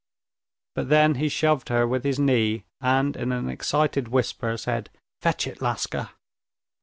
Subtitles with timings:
[0.73, 4.89] But then he shoved her with his knee, and in an excited whisper said,
[5.21, 6.09] "Fetch it, Laska."